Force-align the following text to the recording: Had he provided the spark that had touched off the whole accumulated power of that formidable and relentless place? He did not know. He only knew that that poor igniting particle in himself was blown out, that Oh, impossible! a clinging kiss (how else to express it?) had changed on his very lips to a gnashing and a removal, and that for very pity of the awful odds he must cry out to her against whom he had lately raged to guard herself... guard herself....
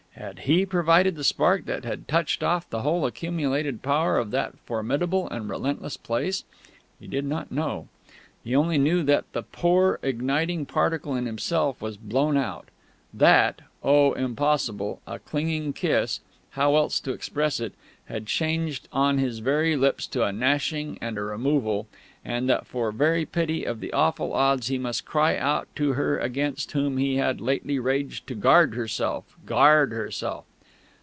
Had 0.15 0.39
he 0.39 0.67
provided 0.67 1.15
the 1.15 1.23
spark 1.23 1.65
that 1.65 1.83
had 1.83 2.07
touched 2.07 2.43
off 2.43 2.69
the 2.69 2.81
whole 2.83 3.07
accumulated 3.07 3.81
power 3.81 4.19
of 4.19 4.29
that 4.31 4.55
formidable 4.65 5.27
and 5.29 5.49
relentless 5.49 5.97
place? 5.97 6.43
He 6.99 7.07
did 7.07 7.25
not 7.25 7.51
know. 7.51 7.87
He 8.43 8.55
only 8.55 8.77
knew 8.77 9.01
that 9.03 9.25
that 9.33 9.51
poor 9.51 9.99
igniting 10.03 10.67
particle 10.67 11.15
in 11.15 11.25
himself 11.25 11.81
was 11.81 11.97
blown 11.97 12.37
out, 12.37 12.67
that 13.11 13.61
Oh, 13.81 14.13
impossible! 14.13 15.01
a 15.07 15.17
clinging 15.17 15.73
kiss 15.73 16.19
(how 16.51 16.75
else 16.75 16.99
to 16.99 17.13
express 17.13 17.59
it?) 17.59 17.73
had 18.05 18.25
changed 18.25 18.89
on 18.91 19.17
his 19.17 19.39
very 19.39 19.77
lips 19.77 20.05
to 20.07 20.23
a 20.25 20.33
gnashing 20.33 20.97
and 20.99 21.17
a 21.17 21.21
removal, 21.21 21.87
and 22.25 22.47
that 22.49 22.67
for 22.67 22.91
very 22.91 23.25
pity 23.25 23.63
of 23.63 23.79
the 23.79 23.91
awful 23.93 24.33
odds 24.33 24.67
he 24.67 24.77
must 24.77 25.05
cry 25.05 25.37
out 25.37 25.65
to 25.75 25.93
her 25.93 26.19
against 26.19 26.73
whom 26.73 26.97
he 26.97 27.15
had 27.15 27.39
lately 27.41 27.79
raged 27.79 28.27
to 28.27 28.35
guard 28.35 28.75
herself... 28.75 29.33
guard 29.45 29.91
herself.... 29.93 30.43